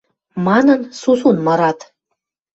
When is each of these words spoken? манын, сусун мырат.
манын, 0.45 0.79
сусун 0.99 1.37
мырат. 1.45 1.79